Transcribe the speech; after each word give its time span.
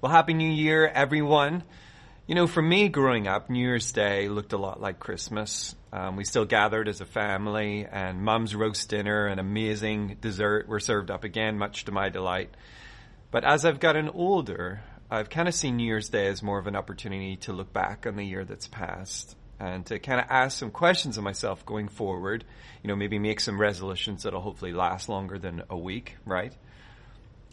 Well, 0.00 0.12
Happy 0.12 0.32
New 0.32 0.48
Year, 0.48 0.86
everyone. 0.86 1.64
You 2.28 2.36
know, 2.36 2.46
for 2.46 2.62
me 2.62 2.88
growing 2.88 3.26
up, 3.26 3.50
New 3.50 3.58
Year's 3.58 3.90
Day 3.90 4.28
looked 4.28 4.52
a 4.52 4.56
lot 4.56 4.80
like 4.80 5.00
Christmas. 5.00 5.74
Um, 5.92 6.14
we 6.14 6.22
still 6.22 6.44
gathered 6.44 6.86
as 6.86 7.00
a 7.00 7.04
family, 7.04 7.84
and 7.84 8.22
Mum's 8.22 8.54
roast 8.54 8.88
dinner 8.88 9.26
and 9.26 9.40
amazing 9.40 10.18
dessert 10.20 10.68
were 10.68 10.78
served 10.78 11.10
up 11.10 11.24
again, 11.24 11.58
much 11.58 11.86
to 11.86 11.90
my 11.90 12.10
delight. 12.10 12.50
But 13.32 13.42
as 13.42 13.64
I've 13.64 13.80
gotten 13.80 14.08
older, 14.08 14.82
I've 15.10 15.30
kind 15.30 15.48
of 15.48 15.54
seen 15.54 15.78
New 15.78 15.86
Year's 15.86 16.10
Day 16.10 16.28
as 16.28 16.44
more 16.44 16.60
of 16.60 16.68
an 16.68 16.76
opportunity 16.76 17.34
to 17.38 17.52
look 17.52 17.72
back 17.72 18.06
on 18.06 18.14
the 18.14 18.24
year 18.24 18.44
that's 18.44 18.68
passed 18.68 19.34
and 19.58 19.84
to 19.86 19.98
kind 19.98 20.20
of 20.20 20.26
ask 20.30 20.56
some 20.56 20.70
questions 20.70 21.18
of 21.18 21.24
myself 21.24 21.66
going 21.66 21.88
forward. 21.88 22.44
You 22.84 22.88
know, 22.88 22.94
maybe 22.94 23.18
make 23.18 23.40
some 23.40 23.60
resolutions 23.60 24.22
that'll 24.22 24.42
hopefully 24.42 24.72
last 24.72 25.08
longer 25.08 25.40
than 25.40 25.64
a 25.68 25.76
week, 25.76 26.18
right? 26.24 26.54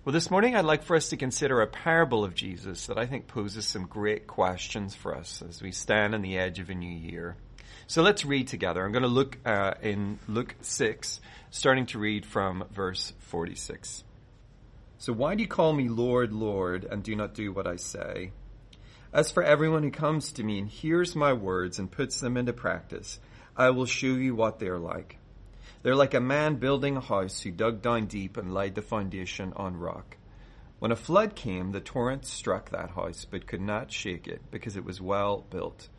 Well, 0.05 0.13
this 0.13 0.29
morning 0.29 0.55
I'd 0.55 0.65
like 0.65 0.83
for 0.83 0.95
us 0.95 1.09
to 1.09 1.17
consider 1.17 1.61
a 1.61 1.67
parable 1.67 2.23
of 2.23 2.35
Jesus 2.35 2.85
that 2.85 2.97
I 2.99 3.07
think 3.07 3.25
poses 3.25 3.65
some 3.65 3.87
great 3.87 4.27
questions 4.27 4.93
for 4.93 5.15
us 5.15 5.41
as 5.41 5.63
we 5.63 5.71
stand 5.71 6.13
on 6.13 6.21
the 6.21 6.37
edge 6.37 6.59
of 6.59 6.69
a 6.69 6.75
new 6.75 6.95
year. 6.95 7.37
So 7.87 8.03
let's 8.03 8.23
read 8.23 8.47
together. 8.47 8.85
I'm 8.85 8.91
going 8.91 9.01
to 9.01 9.07
look 9.07 9.39
uh, 9.47 9.73
in 9.81 10.19
Luke 10.27 10.53
6, 10.61 11.19
starting 11.49 11.87
to 11.87 11.97
read 11.97 12.23
from 12.23 12.65
verse 12.71 13.13
46. 13.17 14.03
So 14.99 15.11
why 15.11 15.33
do 15.33 15.41
you 15.41 15.49
call 15.49 15.73
me 15.73 15.89
Lord, 15.89 16.31
Lord, 16.31 16.85
and 16.85 17.01
do 17.01 17.15
not 17.15 17.33
do 17.33 17.51
what 17.51 17.65
I 17.65 17.77
say? 17.77 18.31
As 19.11 19.31
for 19.31 19.41
everyone 19.41 19.81
who 19.81 19.89
comes 19.89 20.33
to 20.33 20.43
me 20.43 20.59
and 20.59 20.69
hears 20.69 21.15
my 21.15 21.33
words 21.33 21.79
and 21.79 21.89
puts 21.89 22.19
them 22.19 22.37
into 22.37 22.53
practice, 22.53 23.17
I 23.57 23.71
will 23.71 23.87
show 23.87 24.05
you 24.05 24.35
what 24.35 24.59
they 24.59 24.67
are 24.67 24.77
like. 24.77 25.17
They're 25.85 25.95
like 25.95 26.15
a 26.15 26.19
man 26.19 26.55
building 26.55 26.97
a 26.97 26.99
house 26.99 27.41
who 27.41 27.51
dug 27.51 27.83
down 27.83 28.07
deep 28.07 28.37
and 28.37 28.51
laid 28.51 28.73
the 28.73 28.81
foundation 28.81 29.53
on 29.55 29.77
rock. 29.77 30.17
When 30.79 30.91
a 30.91 30.95
flood 30.95 31.35
came, 31.35 31.73
the 31.73 31.79
torrent 31.79 32.25
struck 32.25 32.71
that 32.71 32.89
house, 32.89 33.23
but 33.23 33.45
could 33.45 33.61
not 33.61 33.91
shake 33.91 34.27
it, 34.27 34.41
because 34.49 34.75
it 34.75 34.83
was 34.83 34.99
well 34.99 35.45
built. 35.51 35.89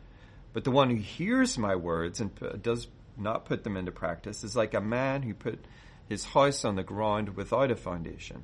But 0.51 0.65
the 0.65 0.71
one 0.71 0.89
who 0.89 0.97
hears 0.97 1.57
my 1.57 1.77
words 1.77 2.19
and 2.19 2.31
does 2.61 2.89
not 3.15 3.45
put 3.45 3.63
them 3.63 3.77
into 3.77 3.93
practice 3.93 4.43
is 4.43 4.57
like 4.57 4.73
a 4.73 4.81
man 4.81 5.21
who 5.21 5.33
put 5.33 5.63
his 6.09 6.25
house 6.25 6.65
on 6.65 6.75
the 6.75 6.83
ground 6.83 7.37
without 7.37 7.71
a 7.71 7.75
foundation. 7.77 8.43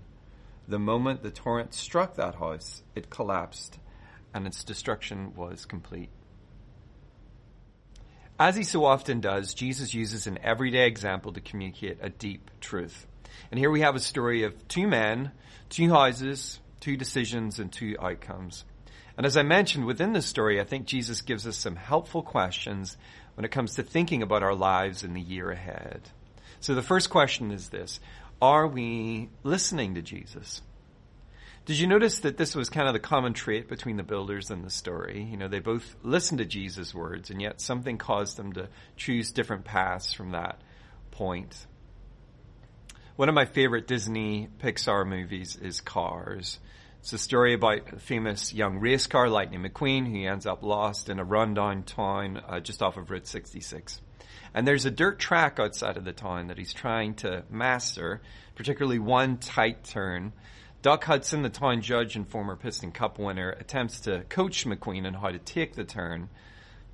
The 0.69 0.79
moment 0.79 1.23
the 1.23 1.29
torrent 1.29 1.73
struck 1.73 2.15
that 2.15 2.35
house, 2.35 2.83
it 2.95 3.09
collapsed, 3.09 3.79
and 4.33 4.47
its 4.47 4.63
destruction 4.63 5.33
was 5.35 5.65
complete. 5.65 6.09
As 8.39 8.55
he 8.55 8.63
so 8.63 8.83
often 8.85 9.21
does, 9.21 9.53
Jesus 9.53 9.93
uses 9.93 10.25
an 10.25 10.39
everyday 10.41 10.87
example 10.87 11.33
to 11.33 11.41
communicate 11.41 11.99
a 12.01 12.09
deep 12.09 12.49
truth. 12.59 13.05
And 13.51 13.59
here 13.59 13.69
we 13.69 13.81
have 13.81 13.95
a 13.95 13.99
story 13.99 14.43
of 14.43 14.67
two 14.67 14.87
men, 14.87 15.31
two 15.69 15.89
houses, 15.89 16.59
two 16.79 16.97
decisions, 16.97 17.59
and 17.59 17.71
two 17.71 17.95
outcomes. 18.01 18.65
And 19.17 19.25
as 19.27 19.37
I 19.37 19.43
mentioned 19.43 19.85
within 19.85 20.13
this 20.13 20.25
story, 20.25 20.59
I 20.59 20.63
think 20.63 20.87
Jesus 20.87 21.21
gives 21.21 21.45
us 21.45 21.57
some 21.57 21.75
helpful 21.75 22.23
questions 22.23 22.97
when 23.35 23.45
it 23.45 23.51
comes 23.51 23.75
to 23.75 23.83
thinking 23.83 24.23
about 24.23 24.41
our 24.41 24.55
lives 24.55 25.03
in 25.03 25.13
the 25.13 25.21
year 25.21 25.51
ahead. 25.51 26.01
So 26.59 26.73
the 26.73 26.81
first 26.81 27.11
question 27.11 27.51
is 27.51 27.69
this 27.69 27.99
Are 28.41 28.67
we 28.67 29.29
listening 29.43 29.93
to 29.95 30.01
Jesus? 30.01 30.63
Did 31.65 31.79
you 31.79 31.87
notice 31.87 32.19
that 32.19 32.35
this 32.35 32.55
was 32.55 32.69
kind 32.69 32.87
of 32.87 32.93
the 32.93 32.99
common 32.99 33.31
trait 33.31 33.69
between 33.69 33.95
the 33.95 34.03
builders 34.03 34.51
and 34.51 34.65
the 34.65 34.69
story? 34.69 35.23
You 35.23 35.37
know, 35.37 35.47
they 35.47 35.59
both 35.59 35.95
listened 36.03 36.39
to 36.39 36.45
Jesus' 36.45 36.93
words, 36.93 37.29
and 37.29 37.41
yet 37.41 37.61
something 37.61 37.97
caused 37.97 38.35
them 38.35 38.51
to 38.53 38.67
choose 38.97 39.31
different 39.31 39.63
paths 39.63 40.11
from 40.11 40.31
that 40.31 40.59
point. 41.11 41.65
One 43.15 43.29
of 43.29 43.35
my 43.35 43.45
favorite 43.45 43.87
Disney 43.87 44.49
Pixar 44.59 45.07
movies 45.07 45.55
is 45.55 45.79
Cars. 45.79 46.59
It's 46.99 47.13
a 47.13 47.17
story 47.17 47.53
about 47.53 47.93
a 47.93 47.99
famous 47.99 48.53
young 48.53 48.79
race 48.79 49.07
car, 49.07 49.29
Lightning 49.29 49.63
McQueen, 49.63 50.05
who 50.05 50.27
ends 50.27 50.45
up 50.45 50.63
lost 50.63 51.07
in 51.07 51.17
a 51.17 51.23
rundown 51.23 51.83
town 51.83 52.41
uh, 52.45 52.59
just 52.59 52.83
off 52.83 52.97
of 52.97 53.09
Route 53.09 53.27
66. 53.27 54.01
And 54.53 54.67
there's 54.67 54.85
a 54.85 54.91
dirt 54.91 55.17
track 55.17 55.59
outside 55.59 55.95
of 55.95 56.03
the 56.03 56.11
town 56.11 56.47
that 56.47 56.57
he's 56.57 56.73
trying 56.73 57.13
to 57.15 57.45
master, 57.49 58.21
particularly 58.55 58.99
one 58.99 59.37
tight 59.37 59.85
turn 59.85 60.33
Doc 60.83 61.05
Hudson, 61.05 61.43
the 61.43 61.49
town 61.49 61.81
judge 61.81 62.17
and 62.17 62.27
former 62.27 62.57
Piston 62.57 62.91
Cup 62.91 63.17
winner, 63.17 63.51
attempts 63.51 64.01
to 64.01 64.25
coach 64.27 64.65
McQueen 64.65 65.07
on 65.07 65.13
how 65.13 65.29
to 65.29 65.39
take 65.39 65.75
the 65.75 65.85
turn. 65.85 66.27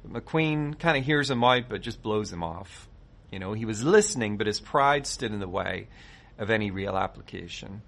But 0.06 0.24
McQueen 0.24 0.78
kind 0.78 0.96
of 0.96 1.04
hears 1.04 1.32
him 1.32 1.44
out, 1.44 1.64
but 1.70 1.82
just 1.82 2.04
blows 2.04 2.32
him 2.32 2.44
off. 2.44 2.88
You 3.32 3.40
know, 3.40 3.54
he 3.54 3.66
was 3.66 3.84
listening, 3.84 4.38
but 4.38 4.46
his 4.46 4.60
pride 4.60 5.08
stood 5.08 5.32
in 5.32 5.40
the 5.40 5.48
way 5.48 5.88
of 6.38 6.52
any 6.52 6.70
real 6.70 6.96
application. 6.96 7.82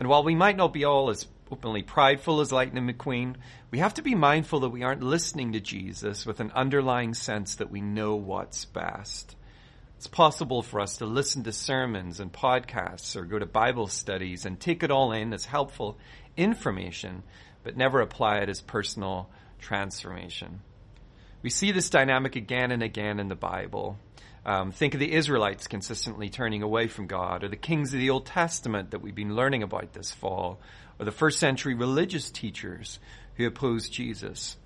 And 0.00 0.08
while 0.08 0.24
we 0.24 0.34
might 0.34 0.56
not 0.56 0.72
be 0.72 0.86
all 0.86 1.10
as 1.10 1.26
openly 1.50 1.82
prideful 1.82 2.40
as 2.40 2.50
Lightning 2.50 2.88
McQueen, 2.88 3.36
we 3.70 3.80
have 3.80 3.92
to 3.94 4.02
be 4.02 4.14
mindful 4.14 4.60
that 4.60 4.70
we 4.70 4.82
aren't 4.82 5.02
listening 5.02 5.52
to 5.52 5.60
Jesus 5.60 6.24
with 6.24 6.40
an 6.40 6.52
underlying 6.54 7.12
sense 7.12 7.56
that 7.56 7.70
we 7.70 7.82
know 7.82 8.16
what's 8.16 8.64
best. 8.64 9.36
It's 10.02 10.08
possible 10.08 10.62
for 10.62 10.80
us 10.80 10.96
to 10.96 11.06
listen 11.06 11.44
to 11.44 11.52
sermons 11.52 12.18
and 12.18 12.32
podcasts 12.32 13.14
or 13.14 13.24
go 13.24 13.38
to 13.38 13.46
Bible 13.46 13.86
studies 13.86 14.44
and 14.44 14.58
take 14.58 14.82
it 14.82 14.90
all 14.90 15.12
in 15.12 15.32
as 15.32 15.44
helpful 15.44 15.96
information, 16.36 17.22
but 17.62 17.76
never 17.76 18.00
apply 18.00 18.38
it 18.38 18.48
as 18.48 18.60
personal 18.60 19.30
transformation. 19.60 20.60
We 21.42 21.50
see 21.50 21.70
this 21.70 21.88
dynamic 21.88 22.34
again 22.34 22.72
and 22.72 22.82
again 22.82 23.20
in 23.20 23.28
the 23.28 23.36
Bible. 23.36 23.96
Um, 24.44 24.72
think 24.72 24.94
of 24.94 24.98
the 24.98 25.12
Israelites 25.12 25.68
consistently 25.68 26.30
turning 26.30 26.64
away 26.64 26.88
from 26.88 27.06
God, 27.06 27.44
or 27.44 27.48
the 27.48 27.54
kings 27.54 27.94
of 27.94 28.00
the 28.00 28.10
Old 28.10 28.26
Testament 28.26 28.90
that 28.90 29.02
we've 29.02 29.14
been 29.14 29.36
learning 29.36 29.62
about 29.62 29.92
this 29.92 30.10
fall, 30.10 30.58
or 30.98 31.04
the 31.04 31.12
first 31.12 31.38
century 31.38 31.74
religious 31.74 32.28
teachers 32.28 32.98
who 33.36 33.46
opposed 33.46 33.92
Jesus. 33.92 34.56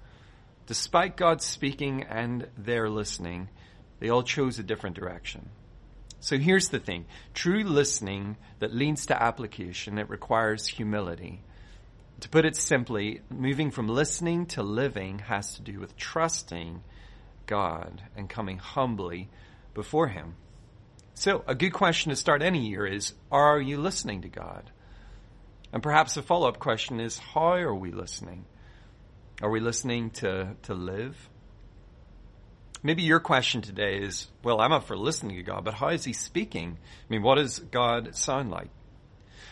Despite 0.64 1.18
God 1.18 1.42
speaking 1.42 2.04
and 2.04 2.48
their 2.56 2.88
listening, 2.88 3.50
they 3.98 4.08
all 4.08 4.22
chose 4.22 4.58
a 4.58 4.62
different 4.62 4.96
direction. 4.96 5.48
So 6.20 6.38
here's 6.38 6.70
the 6.70 6.78
thing. 6.78 7.06
True 7.34 7.62
listening 7.62 8.36
that 8.58 8.74
leads 8.74 9.06
to 9.06 9.22
application, 9.22 9.98
it 9.98 10.10
requires 10.10 10.66
humility. 10.66 11.42
To 12.20 12.28
put 12.28 12.46
it 12.46 12.56
simply, 12.56 13.20
moving 13.30 13.70
from 13.70 13.88
listening 13.88 14.46
to 14.46 14.62
living 14.62 15.18
has 15.20 15.54
to 15.56 15.62
do 15.62 15.78
with 15.78 15.96
trusting 15.96 16.82
God 17.46 18.02
and 18.16 18.28
coming 18.28 18.58
humbly 18.58 19.28
before 19.74 20.08
Him. 20.08 20.34
So 21.14 21.44
a 21.46 21.54
good 21.54 21.72
question 21.72 22.10
to 22.10 22.16
start 22.16 22.42
any 22.42 22.66
year 22.66 22.86
is, 22.86 23.12
are 23.30 23.60
you 23.60 23.78
listening 23.78 24.22
to 24.22 24.28
God? 24.28 24.70
And 25.72 25.82
perhaps 25.82 26.16
a 26.16 26.22
follow-up 26.22 26.58
question 26.58 27.00
is, 27.00 27.18
how 27.18 27.54
are 27.54 27.74
we 27.74 27.92
listening? 27.92 28.46
Are 29.42 29.50
we 29.50 29.60
listening 29.60 30.10
to, 30.10 30.56
to 30.62 30.74
live? 30.74 31.28
Maybe 32.86 33.02
your 33.02 33.18
question 33.18 33.62
today 33.62 33.98
is, 33.98 34.28
well, 34.44 34.60
I'm 34.60 34.70
up 34.70 34.84
for 34.84 34.96
listening 34.96 35.38
to 35.38 35.42
God, 35.42 35.64
but 35.64 35.74
how 35.74 35.88
is 35.88 36.04
He 36.04 36.12
speaking? 36.12 36.78
I 36.78 37.12
mean, 37.12 37.20
what 37.20 37.34
does 37.34 37.58
God 37.58 38.14
sound 38.14 38.52
like? 38.52 38.68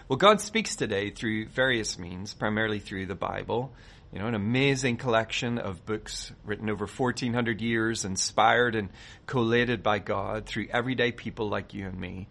Well, 0.07 0.19
God 0.19 0.41
speaks 0.41 0.77
today 0.77 1.11
through 1.11 1.49
various 1.49 1.99
means, 1.99 2.33
primarily 2.33 2.79
through 2.79 3.07
the 3.07 3.17
Bible. 3.17 3.75
You 4.13 4.21
know, 4.21 4.29
an 4.29 4.37
amazing 4.37 4.99
collection 4.99 5.59
of 5.59 5.85
books 5.85 6.31
written 6.45 6.71
over 6.71 6.87
1400 6.87 7.61
years, 7.61 8.05
inspired 8.05 8.77
and 8.77 8.91
collated 9.27 9.83
by 9.83 9.99
God 9.99 10.47
through 10.47 10.69
everyday 10.71 11.11
people 11.11 11.49
like 11.49 11.75
you 11.75 11.89
and 11.89 11.99
me. 11.99 12.29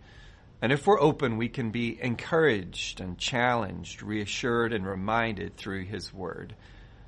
And 0.62 0.72
if 0.72 0.88
we're 0.88 1.02
open, 1.02 1.36
we 1.36 1.50
can 1.50 1.72
be 1.72 2.02
encouraged 2.02 3.02
and 3.02 3.18
challenged, 3.18 4.02
reassured 4.04 4.72
and 4.72 4.88
reminded 4.88 5.58
through 5.58 5.84
His 5.84 6.14
Word. 6.14 6.56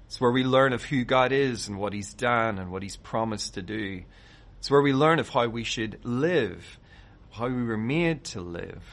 It's 0.07 0.21
where 0.21 0.31
we 0.31 0.43
learn 0.43 0.73
of 0.73 0.83
who 0.83 1.03
God 1.03 1.31
is 1.31 1.67
and 1.67 1.77
what 1.77 1.93
He's 1.93 2.13
done 2.13 2.59
and 2.59 2.71
what 2.71 2.83
He's 2.83 2.95
promised 2.95 3.55
to 3.55 3.61
do. 3.61 4.03
It's 4.59 4.71
where 4.71 4.81
we 4.81 4.93
learn 4.93 5.19
of 5.19 5.29
how 5.29 5.47
we 5.47 5.63
should 5.63 5.99
live, 6.03 6.79
how 7.31 7.47
we 7.47 7.63
were 7.63 7.77
made 7.77 8.23
to 8.25 8.41
live. 8.41 8.83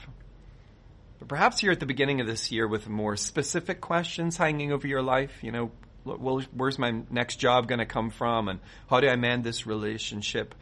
But 1.18 1.28
perhaps 1.28 1.62
you're 1.62 1.72
at 1.72 1.80
the 1.80 1.86
beginning 1.86 2.20
of 2.20 2.26
this 2.26 2.50
year 2.50 2.66
with 2.66 2.88
more 2.88 3.16
specific 3.16 3.80
questions 3.80 4.36
hanging 4.36 4.72
over 4.72 4.86
your 4.86 5.02
life. 5.02 5.38
You 5.42 5.52
know, 5.52 5.70
well, 6.04 6.42
where's 6.52 6.78
my 6.78 7.02
next 7.10 7.36
job 7.36 7.68
going 7.68 7.78
to 7.78 7.86
come 7.86 8.10
from? 8.10 8.48
And 8.48 8.60
how 8.90 9.00
do 9.00 9.08
I 9.08 9.16
mend 9.16 9.44
this 9.44 9.66
relationship? 9.66 10.54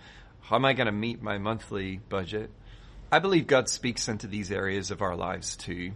How 0.43 0.57
am 0.57 0.65
I 0.65 0.75
going 0.75 0.87
to 0.87 0.93
meet 0.93 1.23
my 1.23 1.39
monthly 1.39 2.01
budget? 2.09 2.51
I 3.11 3.21
believe 3.21 3.47
God 3.47 3.69
speaks 3.69 4.09
into 4.09 4.27
these 4.27 4.53
areas 4.53 4.91
of 4.91 5.03
our 5.03 5.17
lives 5.17 5.57
too. 5.57 5.93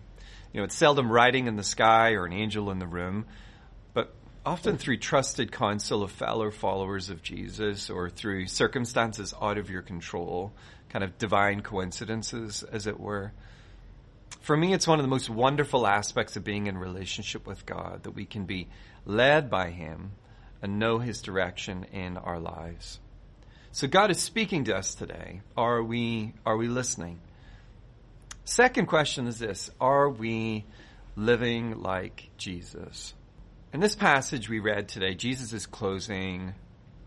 You 0.54 0.60
know, 0.60 0.64
it's 0.64 0.74
seldom 0.74 1.10
writing 1.10 1.46
in 1.46 1.56
the 1.56 1.62
sky 1.62 2.12
or 2.12 2.24
an 2.24 2.32
angel 2.32 2.70
in 2.70 2.78
the 2.78 2.86
room. 2.86 3.26
Often 4.46 4.76
through 4.76 4.99
trusted 4.99 5.50
counsel 5.50 6.02
of 6.02 6.11
fellow 6.11 6.50
followers 6.50 7.08
of 7.11 7.23
Jesus 7.23 7.88
or 7.88 8.11
through 8.11 8.46
circumstances 8.46 9.35
out 9.41 9.58
of 9.58 9.70
your 9.70 9.82
control, 9.82 10.52
kind 10.91 11.02
of 11.05 11.17
divine 11.19 11.62
coincidences, 11.62 12.62
as 12.70 12.87
it 12.87 13.00
were. 13.00 13.32
For 14.41 14.56
me, 14.56 14.75
it's 14.75 14.87
one 14.87 14.99
of 14.99 15.05
the 15.05 15.08
most 15.08 15.31
wonderful 15.31 15.87
aspects 15.87 16.37
of 16.37 16.44
being 16.44 16.67
in 16.67 16.76
relationship 16.76 17.46
with 17.46 17.64
God 17.64 18.02
that 18.02 18.11
we 18.11 18.26
can 18.26 18.44
be 18.44 18.69
led 19.06 19.49
by 19.49 19.70
Him 19.70 20.12
and 20.61 20.79
know 20.79 20.99
His 20.99 21.23
direction 21.23 21.85
in 21.93 22.19
our 22.19 22.38
lives. 22.38 23.00
So 23.73 23.88
God 23.88 24.11
is 24.11 24.20
speaking 24.20 24.64
to 24.64 24.76
us 24.76 24.94
today. 24.94 25.41
Are 25.56 25.82
we, 25.82 26.35
are 26.44 26.56
we 26.56 26.69
listening? 26.69 27.19
Second 28.44 28.87
question 28.87 29.26
is 29.26 29.38
this. 29.38 29.70
Are 29.81 30.11
we 30.11 30.67
living 31.17 31.81
like 31.81 32.29
Jesus? 32.37 33.14
In 33.74 33.80
this 33.80 33.96
passage 33.96 34.48
we 34.48 34.60
read 34.60 34.86
today, 34.86 35.16
Jesus 35.16 35.52
is 35.52 35.66
closing 35.66 36.54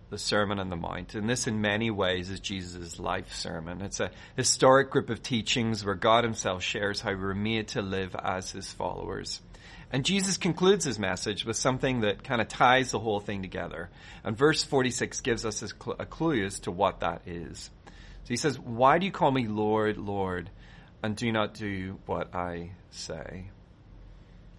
the 0.10 0.18
Sermon 0.18 0.60
on 0.60 0.70
the 0.70 0.76
Mount, 0.76 1.16
and 1.16 1.30
this 1.30 1.48
in 1.48 1.62
many 1.62 1.90
ways 1.90 2.30
is 2.30 2.42
Jesus' 2.42 3.00
life 3.00 3.34
sermon. 3.34 3.82
It's 3.82 4.02
a 4.02 4.12
historic 4.36 4.92
group 4.92 5.10
of 5.10 5.24
teachings 5.24 5.86
where 5.86 5.96
God 5.96 6.26
himself 6.26 6.62
shares 6.62 7.00
how 7.00 7.14
we're 7.14 7.34
made 7.34 7.70
to 7.70 7.82
live 7.82 8.18
as 8.22 8.52
his 8.52 8.70
followers. 8.70 9.42
And 9.94 10.04
Jesus 10.04 10.36
concludes 10.36 10.84
his 10.84 11.00
message 11.00 11.46
with 11.46 11.56
something 11.56 12.02
that 12.02 12.26
kind 12.26 12.42
of 12.42 12.50
ties 12.50 12.92
the 12.92 13.00
whole 13.00 13.22
thing 13.22 13.42
together. 13.42 13.90
And 14.26 14.38
verse 14.38 14.62
46 14.62 15.22
gives 15.22 15.46
us 15.46 15.64
a 15.98 16.06
clue 16.06 16.44
as 16.44 16.60
to 16.60 16.72
what 16.72 17.00
that 17.00 17.22
is. 17.26 17.70
So 17.86 18.28
he 18.28 18.36
says, 18.36 18.60
Why 18.60 18.98
do 18.98 19.06
you 19.06 19.14
call 19.14 19.32
me 19.32 19.48
Lord, 19.48 19.96
Lord, 19.96 20.50
and 21.02 21.16
do 21.16 21.32
not 21.32 21.54
do 21.54 21.98
what 22.06 22.36
I 22.36 22.72
say? 22.92 23.52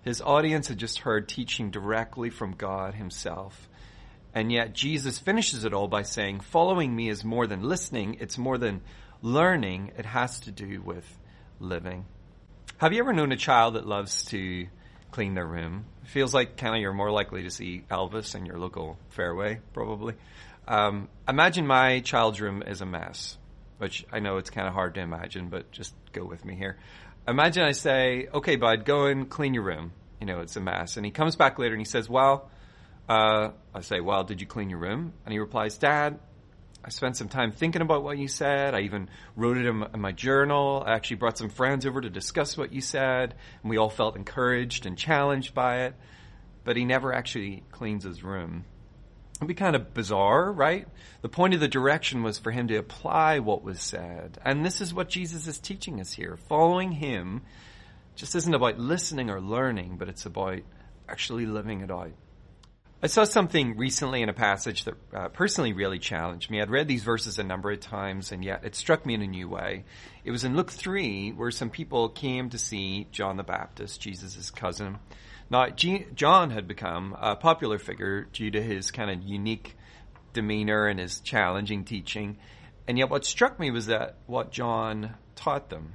His 0.02 0.20
audience 0.20 0.68
had 0.68 0.78
just 0.78 1.00
heard 1.00 1.28
teaching 1.28 1.70
directly 1.70 2.30
from 2.30 2.52
God 2.52 2.94
himself. 2.94 3.68
And 4.34 4.52
yet 4.52 4.74
Jesus 4.74 5.18
finishes 5.18 5.64
it 5.64 5.74
all 5.74 5.88
by 5.88 6.02
saying, 6.02 6.40
following 6.40 6.94
me 6.94 7.08
is 7.08 7.24
more 7.24 7.46
than 7.46 7.62
listening. 7.62 8.18
It's 8.20 8.38
more 8.38 8.58
than 8.58 8.82
learning. 9.22 9.92
It 9.98 10.06
has 10.06 10.40
to 10.40 10.52
do 10.52 10.80
with 10.82 11.04
living. 11.60 12.04
Have 12.76 12.92
you 12.92 13.00
ever 13.00 13.12
known 13.12 13.32
a 13.32 13.36
child 13.36 13.74
that 13.74 13.86
loves 13.86 14.24
to 14.26 14.68
clean 15.10 15.34
their 15.34 15.46
room. 15.46 15.84
It 16.02 16.08
feels 16.08 16.34
like 16.34 16.56
kind 16.56 16.74
of 16.74 16.80
you're 16.80 16.92
more 16.92 17.10
likely 17.10 17.42
to 17.42 17.50
see 17.50 17.84
Elvis 17.90 18.34
in 18.34 18.46
your 18.46 18.58
local 18.58 18.98
fairway, 19.10 19.60
probably. 19.72 20.14
Um, 20.66 21.08
imagine 21.26 21.66
my 21.66 22.00
child's 22.00 22.40
room 22.40 22.62
is 22.62 22.80
a 22.80 22.86
mess, 22.86 23.38
which 23.78 24.04
I 24.12 24.20
know 24.20 24.36
it's 24.36 24.50
kind 24.50 24.68
of 24.68 24.74
hard 24.74 24.94
to 24.94 25.00
imagine, 25.00 25.48
but 25.48 25.70
just 25.72 25.94
go 26.12 26.24
with 26.24 26.44
me 26.44 26.54
here. 26.54 26.78
Imagine 27.28 27.64
I 27.64 27.72
say, 27.72 28.26
okay, 28.32 28.56
bud, 28.56 28.86
go 28.86 29.04
and 29.04 29.28
clean 29.28 29.52
your 29.52 29.62
room. 29.64 29.92
You 30.18 30.26
know, 30.26 30.40
it's 30.40 30.56
a 30.56 30.60
mess. 30.60 30.96
And 30.96 31.04
he 31.04 31.12
comes 31.12 31.36
back 31.36 31.58
later 31.58 31.74
and 31.74 31.80
he 31.80 31.84
says, 31.84 32.08
well, 32.08 32.50
uh, 33.06 33.50
I 33.74 33.80
say, 33.82 34.00
well, 34.00 34.24
did 34.24 34.40
you 34.40 34.46
clean 34.46 34.70
your 34.70 34.78
room? 34.78 35.12
And 35.26 35.32
he 35.32 35.38
replies, 35.38 35.76
Dad, 35.76 36.18
I 36.82 36.88
spent 36.88 37.18
some 37.18 37.28
time 37.28 37.52
thinking 37.52 37.82
about 37.82 38.02
what 38.02 38.16
you 38.16 38.28
said. 38.28 38.74
I 38.74 38.80
even 38.80 39.10
wrote 39.36 39.58
it 39.58 39.66
in 39.66 39.76
my, 39.76 39.90
in 39.92 40.00
my, 40.00 40.12
journal. 40.12 40.82
I 40.86 40.94
actually 40.94 41.16
brought 41.16 41.36
some 41.36 41.50
friends 41.50 41.84
over 41.84 42.00
to 42.00 42.08
discuss 42.08 42.56
what 42.56 42.72
you 42.72 42.80
said, 42.80 43.34
and 43.62 43.68
we 43.68 43.76
all 43.76 43.90
felt 43.90 44.16
encouraged 44.16 44.86
and 44.86 44.96
challenged 44.96 45.54
by 45.54 45.82
it. 45.82 45.94
But 46.64 46.76
he 46.76 46.86
never 46.86 47.12
actually 47.12 47.62
cleans 47.72 48.04
his 48.04 48.24
room. 48.24 48.64
It'd 49.38 49.48
be 49.48 49.54
kind 49.54 49.76
of 49.76 49.94
bizarre, 49.94 50.50
right? 50.50 50.88
The 51.22 51.28
point 51.28 51.54
of 51.54 51.60
the 51.60 51.68
direction 51.68 52.24
was 52.24 52.38
for 52.38 52.50
him 52.50 52.66
to 52.68 52.76
apply 52.76 53.38
what 53.38 53.62
was 53.62 53.80
said. 53.80 54.38
And 54.44 54.64
this 54.64 54.80
is 54.80 54.92
what 54.92 55.08
Jesus 55.08 55.46
is 55.46 55.58
teaching 55.58 56.00
us 56.00 56.12
here. 56.12 56.36
Following 56.48 56.90
him 56.90 57.42
just 58.16 58.34
isn't 58.34 58.54
about 58.54 58.80
listening 58.80 59.30
or 59.30 59.40
learning, 59.40 59.96
but 59.96 60.08
it's 60.08 60.26
about 60.26 60.58
actually 61.08 61.46
living 61.46 61.82
it 61.82 61.90
out. 61.90 62.10
I 63.00 63.06
saw 63.06 63.22
something 63.22 63.76
recently 63.76 64.22
in 64.22 64.28
a 64.28 64.32
passage 64.32 64.82
that 64.84 64.94
uh, 65.14 65.28
personally 65.28 65.72
really 65.72 66.00
challenged 66.00 66.50
me. 66.50 66.60
I'd 66.60 66.68
read 66.68 66.88
these 66.88 67.04
verses 67.04 67.38
a 67.38 67.44
number 67.44 67.70
of 67.70 67.78
times, 67.78 68.32
and 68.32 68.44
yet 68.44 68.64
it 68.64 68.74
struck 68.74 69.06
me 69.06 69.14
in 69.14 69.22
a 69.22 69.26
new 69.28 69.48
way. 69.48 69.84
It 70.24 70.32
was 70.32 70.42
in 70.42 70.56
Luke 70.56 70.72
3, 70.72 71.30
where 71.30 71.52
some 71.52 71.70
people 71.70 72.08
came 72.08 72.50
to 72.50 72.58
see 72.58 73.06
John 73.12 73.36
the 73.36 73.44
Baptist, 73.44 74.00
Jesus' 74.00 74.50
cousin. 74.50 74.98
Now, 75.50 75.68
G- 75.70 76.06
John 76.14 76.50
had 76.50 76.68
become 76.68 77.16
a 77.18 77.36
popular 77.36 77.78
figure 77.78 78.28
due 78.32 78.50
to 78.50 78.62
his 78.62 78.90
kind 78.90 79.10
of 79.10 79.22
unique 79.22 79.76
demeanor 80.32 80.86
and 80.86 81.00
his 81.00 81.20
challenging 81.20 81.84
teaching. 81.84 82.38
And 82.86 82.98
yet, 82.98 83.10
what 83.10 83.24
struck 83.24 83.58
me 83.58 83.70
was 83.70 83.86
that 83.86 84.16
what 84.26 84.50
John 84.52 85.14
taught 85.34 85.70
them 85.70 85.94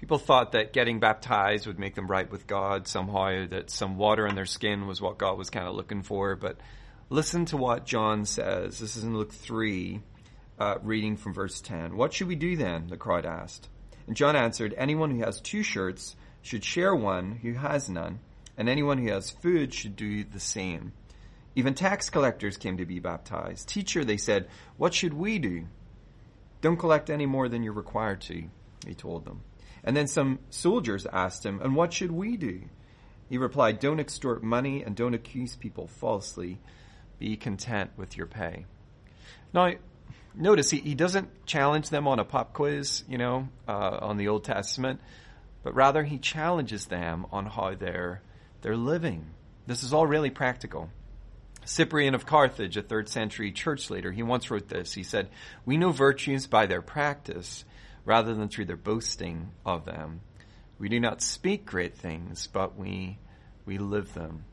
People 0.00 0.16
thought 0.16 0.52
that 0.52 0.72
getting 0.72 0.98
baptized 0.98 1.66
would 1.66 1.78
make 1.78 1.94
them 1.94 2.06
right 2.06 2.30
with 2.30 2.46
God 2.46 2.88
somehow, 2.88 3.46
that 3.48 3.68
some 3.68 3.98
water 3.98 4.26
in 4.26 4.34
their 4.34 4.46
skin 4.46 4.86
was 4.86 4.98
what 4.98 5.18
God 5.18 5.36
was 5.36 5.50
kind 5.50 5.68
of 5.68 5.74
looking 5.74 6.02
for. 6.02 6.36
But 6.36 6.56
listen 7.10 7.44
to 7.46 7.58
what 7.58 7.84
John 7.84 8.24
says. 8.24 8.78
This 8.78 8.96
is 8.96 9.04
in 9.04 9.14
Luke 9.14 9.30
3, 9.30 10.00
uh, 10.58 10.78
reading 10.82 11.18
from 11.18 11.34
verse 11.34 11.60
10. 11.60 11.98
What 11.98 12.14
should 12.14 12.28
we 12.28 12.34
do 12.34 12.56
then? 12.56 12.86
The 12.86 12.96
crowd 12.96 13.26
asked. 13.26 13.68
And 14.06 14.16
John 14.16 14.36
answered, 14.36 14.72
Anyone 14.74 15.10
who 15.10 15.22
has 15.22 15.38
two 15.38 15.62
shirts 15.62 16.16
should 16.40 16.64
share 16.64 16.94
one 16.94 17.32
who 17.32 17.52
has 17.52 17.90
none, 17.90 18.20
and 18.56 18.68
anyone 18.68 18.98
who 18.98 19.10
has 19.10 19.30
food 19.30 19.72
should 19.72 19.96
do 19.96 20.24
the 20.24 20.40
same. 20.40 20.92
Even 21.54 21.74
tax 21.74 22.10
collectors 22.10 22.56
came 22.56 22.76
to 22.76 22.86
be 22.86 23.00
baptized. 23.00 23.68
Teacher, 23.68 24.04
they 24.04 24.16
said, 24.16 24.48
What 24.76 24.94
should 24.94 25.14
we 25.14 25.38
do? 25.38 25.66
Don't 26.60 26.76
collect 26.76 27.10
any 27.10 27.26
more 27.26 27.48
than 27.48 27.62
you're 27.62 27.72
required 27.72 28.20
to, 28.22 28.44
he 28.86 28.94
told 28.94 29.24
them. 29.24 29.42
And 29.82 29.96
then 29.96 30.06
some 30.06 30.38
soldiers 30.50 31.06
asked 31.10 31.44
him, 31.44 31.60
And 31.60 31.74
what 31.74 31.92
should 31.92 32.12
we 32.12 32.36
do? 32.36 32.62
He 33.28 33.38
replied, 33.38 33.80
Don't 33.80 34.00
extort 34.00 34.42
money 34.42 34.82
and 34.82 34.94
don't 34.94 35.14
accuse 35.14 35.56
people 35.56 35.86
falsely. 35.86 36.60
Be 37.18 37.36
content 37.36 37.90
with 37.96 38.16
your 38.16 38.26
pay. 38.26 38.66
Now, 39.52 39.72
notice 40.34 40.70
he, 40.70 40.78
he 40.78 40.94
doesn't 40.94 41.46
challenge 41.46 41.90
them 41.90 42.06
on 42.06 42.18
a 42.18 42.24
pop 42.24 42.52
quiz, 42.52 43.04
you 43.08 43.18
know, 43.18 43.48
uh, 43.68 43.98
on 44.02 44.16
the 44.16 44.28
Old 44.28 44.44
Testament, 44.44 45.00
but 45.62 45.74
rather 45.74 46.02
he 46.02 46.18
challenges 46.18 46.86
them 46.86 47.26
on 47.30 47.46
how 47.46 47.74
they're, 47.74 48.22
they're 48.62 48.76
living. 48.76 49.26
This 49.66 49.82
is 49.82 49.92
all 49.92 50.06
really 50.06 50.30
practical. 50.30 50.90
Cyprian 51.64 52.14
of 52.14 52.26
Carthage, 52.26 52.76
a 52.76 52.82
third 52.82 53.08
century 53.08 53.52
church 53.52 53.90
leader, 53.90 54.10
he 54.10 54.22
once 54.22 54.50
wrote 54.50 54.68
this. 54.68 54.92
He 54.92 55.02
said, 55.02 55.28
We 55.64 55.76
know 55.76 55.92
virtues 55.92 56.46
by 56.46 56.66
their 56.66 56.82
practice 56.82 57.64
rather 58.04 58.34
than 58.34 58.48
through 58.48 58.64
their 58.64 58.76
boasting 58.76 59.52
of 59.64 59.84
them. 59.84 60.20
We 60.78 60.88
do 60.88 60.98
not 60.98 61.20
speak 61.22 61.66
great 61.66 61.96
things, 61.96 62.46
but 62.46 62.78
we, 62.78 63.18
we 63.66 63.78
live 63.78 64.14
them. 64.14 64.44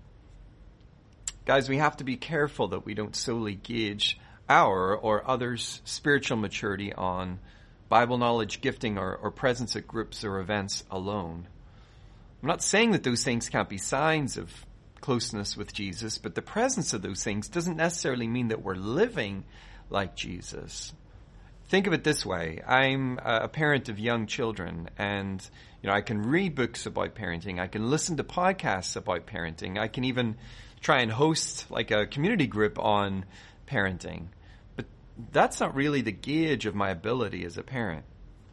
Guys, 1.46 1.70
we 1.70 1.78
have 1.78 1.96
to 1.98 2.04
be 2.04 2.18
careful 2.18 2.68
that 2.70 2.86
we 2.86 2.94
don't 2.94 3.16
solely 3.16 3.56
gauge 3.56 4.20
our 4.50 4.96
or 4.96 5.28
others' 5.30 5.82
spiritual 5.86 6.38
maturity 6.38 6.94
on 6.94 7.40
Bible 7.88 8.18
knowledge, 8.18 8.60
gifting, 8.60 8.98
or, 8.98 9.16
or 9.16 9.32
presence 9.32 9.78
at 9.78 9.88
groups 9.88 10.26
or 10.26 10.40
events 10.40 10.84
alone. 10.92 11.48
I'm 12.42 12.48
not 12.48 12.62
saying 12.62 12.92
that 12.92 13.04
those 13.04 13.24
things 13.24 13.50
can't 13.50 13.70
be 13.70 13.80
signs 13.80 14.38
of 14.38 14.52
closeness 15.02 15.58
with 15.58 15.74
Jesus, 15.74 16.18
but 16.18 16.36
the 16.36 16.42
presence 16.42 16.94
of 16.94 17.02
those 17.02 17.24
things 17.24 17.48
doesn't 17.50 17.78
necessarily 17.78 18.28
mean 18.28 18.50
that 18.50 18.62
we're 18.62 18.76
living 18.76 19.44
like 19.90 20.16
Jesus. 20.16 20.94
Think 21.70 21.88
of 21.88 21.94
it 21.94 22.04
this 22.04 22.26
way. 22.26 22.62
I'm 22.66 23.20
a 23.24 23.48
parent 23.48 23.90
of 23.90 24.00
young 24.00 24.28
children 24.28 24.90
and 24.98 25.48
you 25.82 25.88
know 25.88 25.94
i 25.94 26.02
can 26.02 26.22
read 26.22 26.56
books 26.56 26.86
about 26.86 27.16
parenting. 27.16 27.60
I 27.60 27.68
can 27.68 27.90
listen 27.90 28.18
to 28.18 28.24
podcasts 28.24 28.96
about 28.96 29.28
parenting. 29.28 29.78
I 29.78 29.88
can 29.88 30.04
even 30.06 30.38
try 30.80 31.02
and 31.02 31.12
host 31.12 31.70
like 31.70 31.92
a 31.92 32.06
community 32.06 32.48
group 32.48 32.80
on 32.80 33.26
parenting. 33.68 34.28
But 34.76 34.86
that's 35.32 35.60
not 35.60 35.76
really 35.76 36.02
the 36.02 36.12
gauge 36.12 36.66
of 36.66 36.76
my 36.76 36.92
ability 36.92 37.44
as 37.46 37.58
a 37.58 37.64
parent 37.64 38.06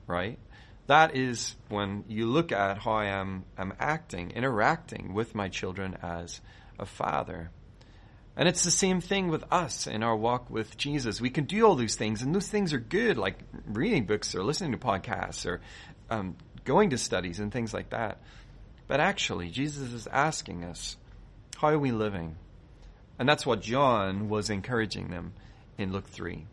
right 0.06 0.38
that 0.86 1.16
is 1.16 1.56
when 1.68 2.04
you 2.08 2.26
look 2.26 2.52
at 2.52 2.78
how 2.78 2.92
i 2.92 3.06
am 3.06 3.44
i'm 3.56 3.72
acting 3.78 4.30
interacting 4.30 5.14
with 5.14 5.34
my 5.34 5.48
children 5.48 5.96
as 6.02 6.40
a 6.78 6.86
father 6.86 7.50
and 8.36 8.48
it's 8.48 8.64
the 8.64 8.70
same 8.70 9.00
thing 9.00 9.28
with 9.28 9.44
us 9.52 9.86
in 9.86 10.02
our 10.02 10.16
walk 10.16 10.50
with 10.50 10.76
Jesus. 10.76 11.20
We 11.20 11.30
can 11.30 11.44
do 11.44 11.64
all 11.64 11.76
those 11.76 11.94
things, 11.94 12.22
and 12.22 12.34
those 12.34 12.48
things 12.48 12.72
are 12.72 12.80
good, 12.80 13.16
like 13.16 13.38
reading 13.66 14.06
books 14.06 14.34
or 14.34 14.42
listening 14.42 14.72
to 14.72 14.78
podcasts 14.78 15.46
or 15.46 15.60
um, 16.10 16.36
going 16.64 16.90
to 16.90 16.98
studies 16.98 17.38
and 17.38 17.52
things 17.52 17.72
like 17.72 17.90
that. 17.90 18.20
But 18.88 19.00
actually, 19.00 19.50
Jesus 19.50 19.92
is 19.92 20.08
asking 20.08 20.64
us, 20.64 20.96
how 21.56 21.68
are 21.68 21.78
we 21.78 21.92
living? 21.92 22.36
And 23.18 23.28
that's 23.28 23.46
what 23.46 23.62
John 23.62 24.28
was 24.28 24.50
encouraging 24.50 25.08
them 25.08 25.34
in 25.78 25.92
Luke 25.92 26.08
3. 26.08 26.44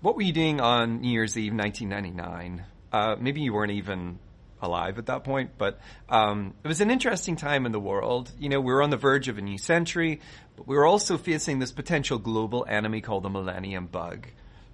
What 0.00 0.14
were 0.14 0.22
you 0.22 0.32
doing 0.32 0.60
on 0.60 1.00
New 1.00 1.10
Year's 1.10 1.36
Eve 1.36 1.52
1999? 1.52 2.64
Uh, 2.96 3.16
maybe 3.20 3.42
you 3.42 3.52
weren't 3.52 3.72
even 3.72 4.18
alive 4.62 4.98
at 4.98 5.06
that 5.06 5.24
point. 5.24 5.50
But 5.58 5.78
um, 6.08 6.54
it 6.64 6.68
was 6.68 6.80
an 6.80 6.90
interesting 6.90 7.36
time 7.36 7.66
in 7.66 7.72
the 7.72 7.80
world. 7.80 8.30
You 8.38 8.48
know, 8.48 8.60
we 8.60 8.72
were 8.72 8.82
on 8.82 8.90
the 8.90 8.96
verge 8.96 9.28
of 9.28 9.36
a 9.36 9.42
new 9.42 9.58
century, 9.58 10.20
but 10.56 10.66
we 10.66 10.76
were 10.76 10.86
also 10.86 11.18
facing 11.18 11.58
this 11.58 11.72
potential 11.72 12.18
global 12.18 12.64
enemy 12.68 13.00
called 13.00 13.22
the 13.22 13.30
Millennium 13.30 13.86
Bug. 13.86 14.26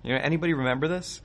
You 0.03 0.13
know, 0.13 0.21
anybody 0.23 0.55
remember 0.55 0.89
this? 0.89 1.21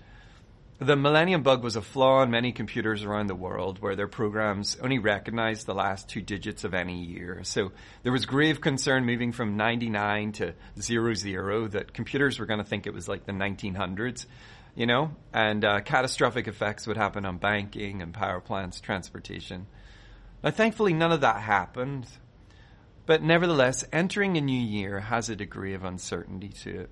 The 0.80 0.96
Millennium 0.96 1.42
Bug 1.42 1.64
was 1.64 1.76
a 1.76 1.82
flaw 1.82 2.22
in 2.22 2.30
many 2.30 2.52
computers 2.52 3.04
around 3.04 3.28
the 3.28 3.36
world 3.36 3.80
where 3.80 3.96
their 3.96 4.08
programs 4.08 4.78
only 4.80 5.00
recognized 5.00 5.66
the 5.66 5.74
last 5.74 6.08
two 6.08 6.22
digits 6.22 6.64
of 6.64 6.76
any 6.76 7.04
year. 7.04 7.40
So 7.44 7.72
there 8.04 8.12
was 8.12 8.28
grave 8.28 8.62
concern 8.62 9.04
moving 9.04 9.32
from 9.32 9.58
99 9.58 10.34
to 10.34 10.54
00 10.80 11.68
that 11.70 11.94
computers 11.94 12.38
were 12.38 12.46
going 12.46 12.60
to 12.60 12.64
think 12.64 12.86
it 12.86 12.94
was 12.94 13.08
like 13.08 13.26
the 13.26 13.32
1900s, 13.32 14.28
you 14.78 14.86
know, 14.86 15.10
and 15.34 15.66
uh, 15.66 15.82
catastrophic 15.82 16.48
effects 16.48 16.86
would 16.86 16.98
happen 16.98 17.26
on 17.26 17.40
banking 17.40 18.04
and 18.04 18.14
power 18.14 18.40
plants, 18.40 18.80
transportation. 18.80 19.66
Now, 20.44 20.52
thankfully, 20.52 20.94
none 20.94 21.12
of 21.12 21.22
that 21.22 21.42
happened. 21.42 22.08
But 23.08 23.24
nevertheless, 23.24 23.84
entering 23.92 24.38
a 24.38 24.42
new 24.42 24.62
year 24.62 25.00
has 25.00 25.30
a 25.30 25.36
degree 25.36 25.74
of 25.74 25.84
uncertainty 25.84 26.50
to 26.64 26.82
it. 26.82 26.90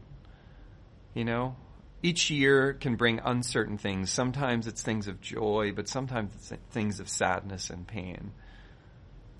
You 1.13 1.25
know, 1.25 1.57
each 2.01 2.31
year 2.31 2.73
can 2.73 2.95
bring 2.95 3.21
uncertain 3.23 3.77
things. 3.77 4.09
Sometimes 4.09 4.65
it's 4.65 4.81
things 4.81 5.07
of 5.07 5.21
joy, 5.21 5.71
but 5.75 5.87
sometimes 5.87 6.33
it's 6.33 6.53
things 6.71 6.99
of 6.99 7.07
sadness 7.07 7.69
and 7.69 7.85
pain. 7.85 8.31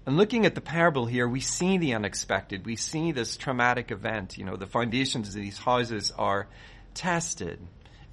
And 0.06 0.18
looking 0.18 0.46
at 0.46 0.54
the 0.54 0.62
parable 0.62 1.08
here, 1.08 1.28
we 1.28 1.40
see 1.40 1.80
the 1.80 1.96
unexpected. 1.96 2.64
We 2.64 2.75
see 2.75 3.12
this 3.12 3.38
traumatic 3.38 3.90
event. 3.90 4.38
You 4.38 4.46
know, 4.46 4.56
the 4.56 4.68
foundations 4.68 5.30
of 5.30 5.34
these 5.34 5.58
houses 5.58 6.14
are 6.16 6.48
tested. 6.94 7.60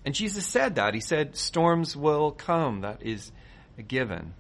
And 0.05 0.15
Jesus 0.15 0.47
said 0.47 0.75
that. 0.77 0.95
He 0.95 1.01
said, 1.01 1.37
storms 1.37 1.97
will 1.97 2.33
come. 2.33 2.81
That 2.81 3.03
is 3.03 3.31
a 3.79 3.83
given. 3.83 4.35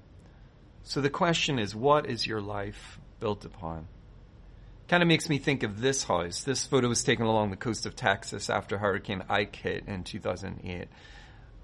So 0.83 1.01
the 1.01 1.11
question 1.11 1.59
is, 1.59 1.75
what 1.75 2.07
is 2.07 2.27
your 2.27 2.41
life 2.41 2.99
built 3.21 3.45
upon? 3.45 3.87
Kind 4.89 5.03
of 5.03 5.09
makes 5.09 5.29
me 5.29 5.39
think 5.39 5.63
of 5.63 5.81
this 5.81 6.05
house. 6.05 6.43
This 6.43 6.67
photo 6.67 6.89
was 6.89 7.05
taken 7.05 7.25
along 7.25 7.51
the 7.51 7.57
coast 7.57 7.87
of 7.87 7.95
Texas 7.95 8.51
after 8.51 8.79
Hurricane 8.79 9.23
Ike 9.29 9.55
hit 9.57 9.85
in 9.87 10.03
2008. 10.03 10.89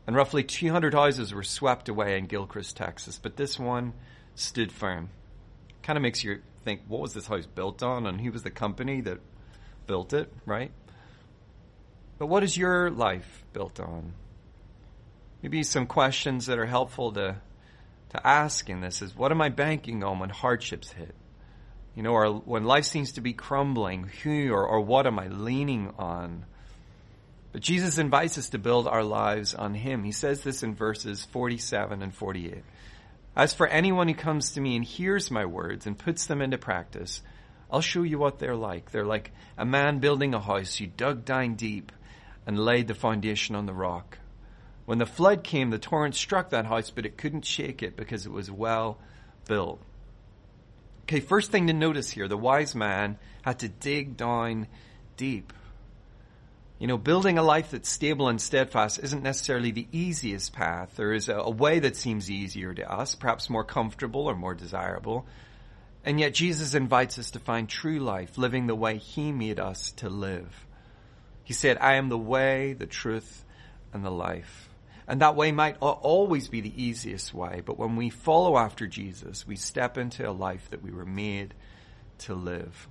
And 0.06 0.16
roughly 0.16 0.44
200 0.44 0.94
houses 0.94 1.34
were 1.34 1.42
swept 1.42 1.88
away 1.88 2.16
in 2.16 2.26
Gilchrist, 2.26 2.76
Texas, 2.76 3.18
but 3.20 3.36
this 3.36 3.58
one 3.58 3.92
stood 4.36 4.72
firm. 4.72 5.10
Kind 5.82 5.98
of 5.98 6.02
makes 6.02 6.22
you 6.24 6.40
think, 6.64 6.82
what 6.88 7.00
was 7.00 7.12
this 7.12 7.26
house 7.26 7.44
built 7.44 7.82
on 7.82 8.06
and 8.06 8.20
who 8.20 8.32
was 8.32 8.44
the 8.44 8.50
company 8.50 9.00
that 9.02 9.18
built 9.86 10.12
it, 10.12 10.32
right? 10.46 10.70
But 12.18 12.26
what 12.26 12.42
is 12.42 12.56
your 12.56 12.90
life 12.90 13.44
built 13.52 13.78
on? 13.78 14.12
Maybe 15.42 15.62
some 15.62 15.86
questions 15.86 16.46
that 16.46 16.58
are 16.58 16.66
helpful 16.66 17.12
to, 17.12 17.36
to 18.10 18.26
ask 18.26 18.68
in 18.68 18.80
this 18.80 19.02
is 19.02 19.16
what 19.16 19.30
am 19.30 19.40
I 19.40 19.50
banking 19.50 20.02
on 20.02 20.18
when 20.18 20.30
hardships 20.30 20.90
hit? 20.90 21.14
You 21.94 22.02
know, 22.02 22.12
or 22.12 22.32
when 22.32 22.64
life 22.64 22.84
seems 22.84 23.12
to 23.12 23.20
be 23.20 23.32
crumbling, 23.32 24.10
or, 24.26 24.66
or 24.66 24.80
what 24.80 25.06
am 25.06 25.18
I 25.18 25.28
leaning 25.28 25.92
on? 25.98 26.44
But 27.52 27.62
Jesus 27.62 27.98
invites 27.98 28.38
us 28.38 28.50
to 28.50 28.58
build 28.58 28.86
our 28.86 29.02
lives 29.02 29.54
on 29.54 29.74
Him. 29.74 30.04
He 30.04 30.12
says 30.12 30.42
this 30.42 30.62
in 30.62 30.74
verses 30.74 31.24
47 31.24 32.02
and 32.02 32.14
48. 32.14 32.62
As 33.34 33.54
for 33.54 33.66
anyone 33.66 34.08
who 34.08 34.14
comes 34.14 34.52
to 34.52 34.60
me 34.60 34.76
and 34.76 34.84
hears 34.84 35.30
my 35.30 35.44
words 35.44 35.86
and 35.86 35.98
puts 35.98 36.26
them 36.26 36.42
into 36.42 36.58
practice, 36.58 37.22
I'll 37.70 37.80
show 37.80 38.02
you 38.02 38.18
what 38.18 38.38
they're 38.38 38.56
like. 38.56 38.90
They're 38.90 39.04
like 39.04 39.32
a 39.56 39.64
man 39.64 39.98
building 39.98 40.34
a 40.34 40.40
house 40.40 40.76
who 40.76 40.86
dug 40.86 41.24
down 41.24 41.54
deep 41.54 41.92
and 42.48 42.58
laid 42.58 42.88
the 42.88 42.94
foundation 42.94 43.54
on 43.54 43.66
the 43.66 43.74
rock. 43.74 44.16
When 44.86 44.96
the 44.96 45.04
flood 45.04 45.44
came, 45.44 45.68
the 45.68 45.78
torrent 45.78 46.14
struck 46.14 46.48
that 46.48 46.64
house, 46.64 46.88
but 46.88 47.04
it 47.04 47.18
couldn't 47.18 47.44
shake 47.44 47.82
it 47.82 47.94
because 47.94 48.24
it 48.24 48.32
was 48.32 48.50
well 48.50 48.98
built. 49.46 49.82
Okay, 51.02 51.20
first 51.20 51.52
thing 51.52 51.66
to 51.66 51.74
notice 51.74 52.10
here 52.10 52.26
the 52.26 52.38
wise 52.38 52.74
man 52.74 53.18
had 53.42 53.58
to 53.58 53.68
dig 53.68 54.16
down 54.16 54.66
deep. 55.18 55.52
You 56.78 56.86
know, 56.86 56.96
building 56.96 57.36
a 57.36 57.42
life 57.42 57.72
that's 57.72 57.90
stable 57.90 58.28
and 58.28 58.40
steadfast 58.40 58.98
isn't 59.02 59.22
necessarily 59.22 59.70
the 59.70 59.88
easiest 59.92 60.54
path. 60.54 60.94
There 60.96 61.12
is 61.12 61.28
a, 61.28 61.34
a, 61.34 61.50
way 61.50 61.80
that 61.80 61.96
seems 61.96 62.30
easier 62.30 62.72
to 62.72 62.90
us, 62.90 63.14
perhaps 63.14 63.50
more 63.50 63.64
comfortable 63.64 64.26
or 64.26 64.34
more 64.34 64.54
desirable. 64.54 65.26
And 66.02 66.18
yet 66.18 66.32
Jesus 66.32 66.72
invites 66.72 67.18
us 67.18 67.32
to 67.32 67.40
find 67.40 67.68
true 67.68 67.98
life, 67.98 68.38
living 68.38 68.68
the 68.68 68.74
way 68.74 68.96
He 68.96 69.32
made 69.32 69.60
us 69.60 69.92
to 69.96 70.08
live. 70.08 70.67
He 71.48 71.54
said, 71.54 71.78
I 71.80 71.94
am 71.94 72.10
the 72.10 72.18
way, 72.18 72.74
the 72.74 72.84
truth, 72.84 73.42
and 73.94 74.04
the 74.04 74.10
life. 74.10 74.68
And 75.06 75.22
that 75.22 75.34
way 75.34 75.50
might 75.50 75.78
always 75.80 76.46
be 76.46 76.60
the 76.60 76.84
easiest 76.84 77.32
way, 77.32 77.62
but 77.64 77.78
when 77.78 77.96
we 77.96 78.10
follow 78.10 78.58
after 78.58 78.86
Jesus, 78.86 79.46
we 79.46 79.56
step 79.56 79.96
into 79.96 80.28
a 80.28 80.30
life 80.30 80.68
that 80.68 80.82
we 80.82 80.92
were 80.92 81.06
made 81.06 81.54
to 82.18 82.34
live. 82.34 82.86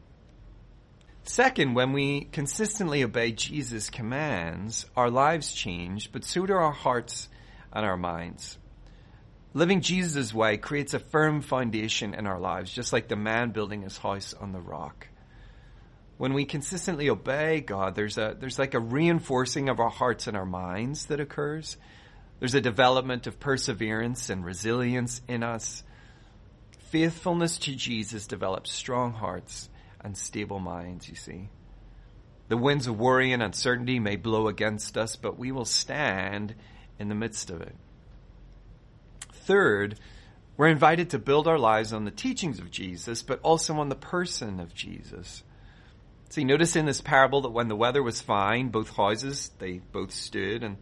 Second, 1.22 1.76
when 1.76 1.94
we 1.94 2.22
consistently 2.32 3.04
obey 3.04 3.32
Jesus' 3.32 3.92
commands, 3.92 4.88
our 4.96 5.12
lives 5.12 5.54
change, 5.54 6.12
but 6.12 6.24
so 6.24 6.48
do 6.48 6.54
our 6.54 6.72
hearts 6.72 7.30
and 7.72 7.86
our 7.86 7.96
minds. 7.96 8.58
Living 9.54 9.82
Jesus' 9.82 10.34
way 10.34 10.58
creates 10.58 10.96
a 10.96 11.00
firm 11.00 11.42
foundation 11.42 12.16
in 12.16 12.26
our 12.26 12.40
lives, 12.40 12.74
just 12.74 12.92
like 12.92 13.08
the 13.08 13.16
man 13.16 13.52
building 13.52 13.84
his 13.84 14.00
house 14.00 14.34
on 14.34 14.52
the 14.52 14.60
rock. 14.60 15.10
When 16.18 16.34
we 16.34 16.46
consistently 16.46 17.10
obey 17.10 17.62
God, 17.62 17.96
there's 17.96 18.18
a, 18.18 18.36
there's 18.40 18.58
like 18.58 18.74
a 18.74 18.80
reinforcing 18.80 19.70
of 19.70 19.80
our 19.80 19.90
hearts 19.90 20.28
and 20.28 20.36
our 20.36 20.46
minds 20.46 21.06
that 21.08 21.20
occurs. 21.20 21.78
There's 22.40 22.56
a 22.56 22.62
development 22.62 23.28
of 23.28 23.40
perseverance 23.40 24.30
and 24.30 24.44
resilience 24.44 25.22
in 25.28 25.44
us. 25.44 25.84
Faithfulness 26.90 27.58
to 27.60 27.76
Jesus 27.76 28.28
develops 28.28 28.72
strong 28.72 29.14
hearts 29.14 29.70
and 30.02 30.18
stable 30.18 30.60
minds, 30.60 31.08
you 31.10 31.16
see. 31.16 31.50
The 32.48 32.58
winds 32.58 32.88
of 32.88 32.98
worry 32.98 33.34
and 33.34 33.44
uncertainty 33.44 34.00
may 34.00 34.16
blow 34.16 34.48
against 34.48 34.98
us, 34.98 35.16
but 35.16 35.38
we 35.38 35.52
will 35.52 35.66
stand 35.66 36.56
in 36.98 37.10
the 37.10 37.16
midst 37.16 37.50
of 37.50 37.62
it. 37.62 37.76
Third, 39.34 40.00
we're 40.56 40.68
invited 40.68 41.12
to 41.12 41.20
build 41.20 41.48
our 41.48 41.60
lives 41.60 41.94
on 41.94 42.06
the 42.06 42.12
teachings 42.12 42.60
of 42.60 42.72
Jesus, 42.72 43.22
but 43.22 43.40
also 43.42 43.76
on 43.76 43.90
the 43.90 43.96
person 43.96 44.60
of 44.60 44.74
Jesus. 44.74 45.44
See, 46.30 46.44
notice 46.44 46.76
in 46.76 46.86
this 46.86 47.02
parable 47.02 47.42
that 47.42 47.52
when 47.52 47.68
the 47.68 47.76
weather 47.76 48.04
was 48.04 48.22
fine, 48.22 48.70
both 48.70 48.96
houses, 48.96 49.52
they 49.60 49.80
both 49.92 50.12
stood 50.12 50.64
and 50.64 50.78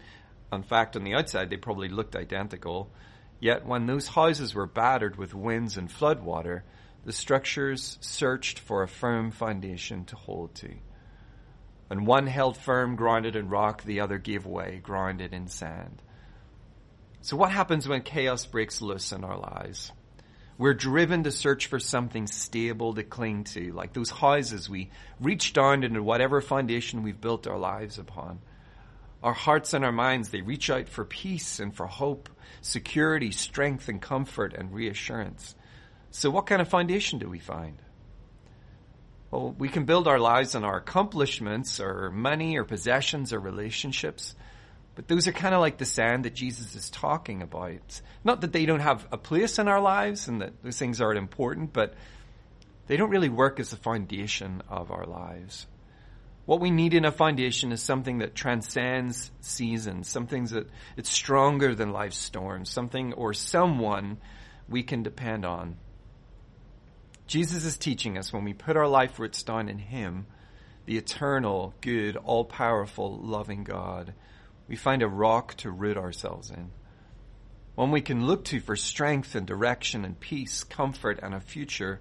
in 0.52 0.64
fact, 0.64 0.96
on 0.96 1.04
the 1.04 1.16
outside, 1.16 1.50
they 1.50 1.58
probably 1.58 1.90
looked 1.90 2.16
identical. 2.16 2.92
Yet, 3.40 3.66
when 3.66 3.86
those 3.86 4.08
houses 4.08 4.56
were 4.56 4.66
battered 4.66 5.18
with 5.18 5.34
winds 5.34 5.78
and 5.78 5.90
floodwater, 5.90 6.62
the 7.04 7.12
structures 7.12 7.98
searched 8.02 8.60
for 8.60 8.82
a 8.82 8.88
firm 8.88 9.32
foundation 9.32 10.06
to 10.06 10.16
hold 10.16 10.56
to. 10.56 10.74
And 11.90 12.08
one 12.08 12.26
held 12.26 12.58
firm, 12.58 12.96
grounded 12.96 13.36
in 13.36 13.50
rock, 13.50 13.84
the 13.84 14.00
other 14.00 14.18
gave 14.18 14.46
way, 14.46 14.80
grounded 14.82 15.34
in 15.34 15.48
sand. 15.48 16.02
So, 17.22 17.38
what 17.38 17.52
happens 17.52 17.88
when 17.88 18.02
chaos 18.02 18.46
breaks 18.46 18.82
loose 18.82 19.12
in 19.12 19.24
our 19.24 19.38
lives? 19.38 19.92
We're 20.58 20.74
driven 20.74 21.24
to 21.24 21.32
search 21.32 21.68
for 21.68 21.80
something 21.80 22.28
stable 22.28 22.94
to 22.94 23.04
cling 23.04 23.44
to, 23.46 23.74
like 23.74 23.92
those 23.92 24.10
houses 24.10 24.70
we 24.70 24.90
reach 25.20 25.52
down 25.52 25.84
into 25.84 26.02
whatever 26.02 26.40
foundation 26.40 27.04
we've 27.04 27.20
built 27.20 27.46
our 27.46 27.58
lives 27.58 28.00
upon. 28.00 28.40
Our 29.22 29.34
hearts 29.34 29.74
and 29.74 29.84
our 29.84 29.92
minds, 29.92 30.30
they 30.30 30.42
reach 30.42 30.70
out 30.70 30.88
for 30.88 31.04
peace 31.04 31.60
and 31.60 31.76
for 31.76 31.88
hope, 31.88 32.30
security, 32.62 33.32
strength 33.32 33.90
and 33.90 34.02
comfort 34.02 34.54
and 34.54 34.72
reassurance. 34.72 35.56
So 36.12 36.30
what 36.30 36.46
kind 36.46 36.62
of 36.62 36.70
foundation 36.70 37.20
do 37.20 37.30
we 37.30 37.40
find? 37.40 37.82
Well, 39.32 39.54
we 39.58 39.68
can 39.68 39.84
build 39.84 40.08
our 40.08 40.20
lives 40.20 40.56
on 40.56 40.64
our 40.64 40.78
accomplishments 40.78 41.82
or 41.82 42.12
money 42.12 42.58
or 42.58 42.64
possessions 42.64 43.34
or 43.34 43.40
relationships. 43.40 44.36
But 44.96 45.08
those 45.08 45.28
are 45.28 45.34
kind 45.34 45.54
of 45.54 45.62
like 45.62 45.78
the 45.78 45.86
sand 45.86 46.26
that 46.26 46.34
Jesus 46.34 46.74
is 46.76 46.90
talking 46.90 47.42
about. 47.42 48.02
Not 48.24 48.42
that 48.42 48.54
they 48.54 48.66
don't 48.66 48.80
have 48.80 49.06
a 49.12 49.18
place 49.18 49.60
in 49.60 49.68
our 49.68 49.82
lives 49.82 50.28
and 50.28 50.42
that 50.42 50.64
those 50.64 50.80
things 50.80 51.02
aren't 51.02 51.18
important, 51.18 51.74
but 51.74 51.94
they 52.88 52.98
don't 52.98 53.10
really 53.10 53.30
work 53.30 53.60
as 53.60 53.72
the 53.72 53.78
foundation 53.78 54.64
of 54.70 54.92
our 54.92 55.06
lives. 55.06 55.68
What 56.46 56.62
we 56.62 56.70
need 56.70 56.94
in 56.94 57.06
a 57.06 57.12
foundation 57.12 57.72
is 57.72 57.82
something 57.82 58.20
that 58.20 58.36
transcends 58.36 59.32
seasons, 59.42 60.08
something 60.08 60.46
that 60.46 60.70
it's 60.96 61.10
stronger 61.10 61.74
than 61.74 61.92
life's 61.92 62.18
storms, 62.18 62.70
something 62.70 63.14
or 63.14 63.34
someone 63.34 64.18
we 64.70 64.84
can 64.84 65.02
depend 65.02 65.44
on. 65.44 65.78
Jesus 67.28 67.66
is 67.66 67.78
teaching 67.78 68.18
us 68.18 68.32
when 68.32 68.44
we 68.44 68.54
put 68.54 68.78
our 68.78 68.88
life 68.88 69.20
it's 69.20 69.42
done 69.42 69.68
in 69.68 69.80
Him, 69.80 70.28
the 70.86 70.98
eternal, 70.98 71.74
good, 71.82 72.16
all 72.16 72.46
powerful, 72.46 73.18
loving 73.18 73.64
God, 73.64 74.14
we 74.68 74.76
find 74.76 75.02
a 75.02 75.08
rock 75.08 75.56
to 75.58 75.72
root 75.72 75.98
ourselves 75.98 76.50
in. 76.50 76.72
One 77.76 77.92
we 77.92 78.02
can 78.02 78.26
look 78.26 78.46
to 78.46 78.60
for 78.60 78.76
strength 78.76 79.36
and 79.36 79.46
direction 79.46 80.06
and 80.06 80.20
peace, 80.20 80.64
comfort, 80.64 81.20
and 81.22 81.34
a 81.34 81.40
future 81.40 82.00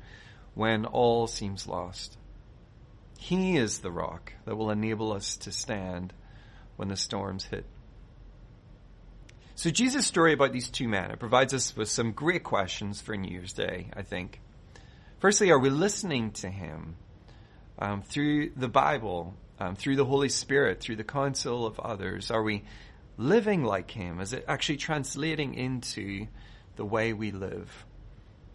when 0.54 0.86
all 0.86 1.26
seems 1.26 1.66
lost. 1.66 2.16
He 3.18 3.56
is 3.56 3.78
the 3.78 3.90
rock 3.90 4.32
that 4.44 4.56
will 4.56 4.70
enable 4.70 5.12
us 5.12 5.36
to 5.38 5.52
stand 5.52 6.12
when 6.76 6.88
the 6.88 6.96
storms 6.96 7.44
hit. 7.44 7.66
So 9.56 9.70
Jesus' 9.70 10.06
story 10.06 10.32
about 10.32 10.52
these 10.52 10.68
two 10.68 10.88
men, 10.88 11.10
it 11.10 11.20
provides 11.20 11.54
us 11.54 11.76
with 11.76 11.88
some 11.88 12.12
great 12.12 12.42
questions 12.42 13.00
for 13.00 13.16
New 13.16 13.30
Year's 13.30 13.52
Day, 13.52 13.88
I 13.94 14.02
think. 14.02 14.40
Firstly, 15.20 15.50
are 15.50 15.58
we 15.58 15.70
listening 15.70 16.32
to 16.32 16.50
him 16.50 16.96
um, 17.78 18.02
through 18.02 18.50
the 18.56 18.68
Bible, 18.68 19.34
um, 19.58 19.76
through 19.76 19.96
the 19.96 20.04
Holy 20.04 20.28
Spirit, 20.28 20.80
through 20.80 20.96
the 20.96 21.04
counsel 21.04 21.66
of 21.66 21.78
others? 21.80 22.30
Are 22.30 22.42
we 22.42 22.64
living 23.16 23.64
like 23.64 23.90
Him? 23.90 24.20
Is 24.20 24.32
it 24.32 24.44
actually 24.48 24.78
translating 24.78 25.54
into 25.54 26.26
the 26.76 26.84
way 26.84 27.12
we 27.12 27.30
live? 27.30 27.84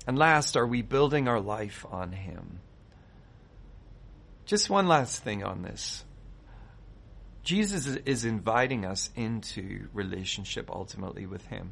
And 0.08 0.18
last, 0.18 0.58
are 0.58 0.68
we 0.68 0.82
building 0.82 1.28
our 1.28 1.40
life 1.40 1.86
on 1.90 2.12
Him? 2.12 2.60
Just 4.46 4.70
one 4.70 4.88
last 4.88 5.24
thing 5.24 5.44
on 5.44 5.62
this. 5.62 6.04
Jesus 7.44 7.86
is 7.88 8.26
inviting 8.26 8.86
us 8.86 9.10
into 9.16 9.88
relationship 9.94 10.70
ultimately 10.72 11.26
with 11.26 11.46
Him. 11.46 11.72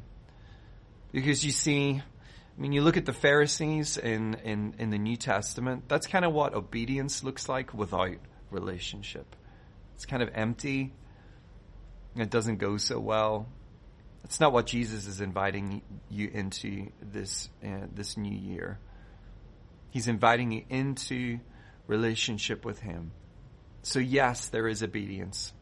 Because 1.12 1.44
you 1.44 1.52
see, 1.52 2.00
I 2.00 2.60
mean, 2.60 2.72
you 2.72 2.82
look 2.82 2.96
at 2.96 3.06
the 3.06 3.12
Pharisees 3.12 3.96
in, 3.98 4.34
in, 4.44 4.74
in 4.78 4.90
the 4.90 4.98
New 4.98 5.16
Testament, 5.16 5.84
that's 5.88 6.06
kind 6.06 6.24
of 6.24 6.32
what 6.32 6.54
obedience 6.54 7.24
looks 7.24 7.48
like 7.48 7.74
without 7.74 8.16
relationship. 8.50 9.36
It's 9.94 10.06
kind 10.06 10.22
of 10.22 10.30
empty. 10.34 10.92
It 12.16 12.30
doesn't 12.30 12.56
go 12.56 12.76
so 12.76 12.98
well. 12.98 13.46
It's 14.24 14.40
not 14.40 14.52
what 14.52 14.66
Jesus 14.66 15.06
is 15.06 15.20
inviting 15.20 15.82
you 16.10 16.28
into 16.32 16.88
this, 17.00 17.48
uh, 17.64 17.86
this 17.94 18.16
new 18.16 18.36
year. 18.36 18.78
He's 19.90 20.08
inviting 20.08 20.52
you 20.52 20.64
into 20.68 21.40
relationship 21.86 22.64
with 22.64 22.80
Him. 22.80 23.12
So 23.82 23.98
yes, 23.98 24.48
there 24.48 24.68
is 24.68 24.82
obedience, 24.82 25.52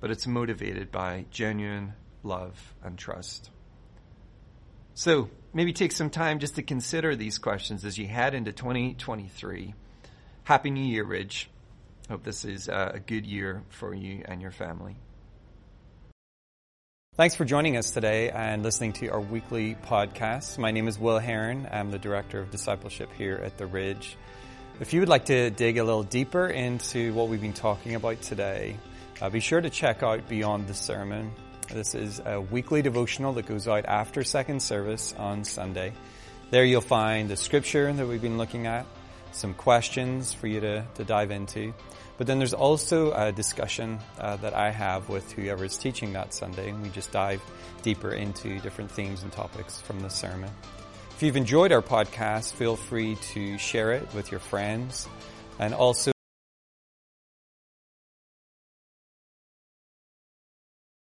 but 0.00 0.10
it's 0.10 0.26
motivated 0.26 0.92
by 0.92 1.26
genuine 1.30 1.94
love 2.22 2.74
and 2.82 2.96
trust. 2.96 3.50
So 4.94 5.30
maybe 5.52 5.72
take 5.72 5.92
some 5.92 6.10
time 6.10 6.38
just 6.38 6.56
to 6.56 6.62
consider 6.62 7.16
these 7.16 7.38
questions 7.38 7.84
as 7.84 7.98
you 7.98 8.06
head 8.06 8.34
into 8.34 8.52
2023. 8.52 9.74
Happy 10.44 10.70
New 10.70 10.84
Year, 10.84 11.04
Ridge. 11.04 11.48
Hope 12.10 12.24
this 12.24 12.44
is 12.44 12.68
a 12.68 13.00
good 13.06 13.24
year 13.24 13.62
for 13.70 13.94
you 13.94 14.22
and 14.24 14.42
your 14.42 14.50
family. 14.50 14.96
Thanks 17.14 17.34
for 17.34 17.44
joining 17.44 17.76
us 17.76 17.90
today 17.90 18.30
and 18.30 18.62
listening 18.62 18.94
to 18.94 19.08
our 19.08 19.20
weekly 19.20 19.76
podcast. 19.86 20.58
My 20.58 20.70
name 20.70 20.88
is 20.88 20.98
Will 20.98 21.18
Herron. 21.18 21.68
I'm 21.70 21.90
the 21.90 21.98
Director 21.98 22.40
of 22.40 22.50
Discipleship 22.50 23.10
here 23.16 23.40
at 23.44 23.58
The 23.58 23.66
Ridge. 23.66 24.16
If 24.80 24.92
you 24.92 25.00
would 25.00 25.08
like 25.08 25.26
to 25.26 25.50
dig 25.50 25.78
a 25.78 25.84
little 25.84 26.02
deeper 26.02 26.46
into 26.46 27.12
what 27.14 27.28
we've 27.28 27.40
been 27.40 27.52
talking 27.52 27.94
about 27.94 28.20
today, 28.22 28.78
uh, 29.20 29.30
be 29.30 29.40
sure 29.40 29.60
to 29.60 29.70
check 29.70 30.02
out 30.02 30.28
Beyond 30.28 30.66
the 30.66 30.74
Sermon. 30.74 31.32
This 31.68 31.94
is 31.94 32.20
a 32.24 32.40
weekly 32.40 32.82
devotional 32.82 33.34
that 33.34 33.46
goes 33.46 33.68
out 33.68 33.84
after 33.84 34.24
second 34.24 34.60
service 34.60 35.14
on 35.16 35.44
Sunday. 35.44 35.92
There 36.50 36.64
you'll 36.64 36.80
find 36.80 37.30
the 37.30 37.36
scripture 37.36 37.92
that 37.92 38.06
we've 38.06 38.20
been 38.20 38.38
looking 38.38 38.66
at, 38.66 38.86
some 39.34 39.54
questions 39.54 40.32
for 40.32 40.46
you 40.46 40.60
to, 40.60 40.86
to 40.94 41.04
dive 41.04 41.30
into. 41.30 41.74
But 42.18 42.26
then 42.26 42.38
there's 42.38 42.54
also 42.54 43.12
a 43.12 43.32
discussion 43.32 43.98
uh, 44.18 44.36
that 44.36 44.54
I 44.54 44.70
have 44.70 45.08
with 45.08 45.32
whoever 45.32 45.64
is 45.64 45.76
teaching 45.76 46.12
that 46.12 46.32
Sunday, 46.34 46.70
and 46.70 46.82
we 46.82 46.88
just 46.90 47.10
dive 47.10 47.42
deeper 47.82 48.12
into 48.12 48.60
different 48.60 48.90
themes 48.90 49.22
and 49.22 49.32
topics 49.32 49.80
from 49.80 50.00
the 50.00 50.08
sermon. 50.10 50.50
If 51.10 51.22
you've 51.22 51.36
enjoyed 51.36 51.72
our 51.72 51.82
podcast, 51.82 52.52
feel 52.52 52.76
free 52.76 53.16
to 53.32 53.58
share 53.58 53.92
it 53.92 54.12
with 54.14 54.30
your 54.30 54.40
friends 54.40 55.08
and 55.58 55.74
also 55.74 56.12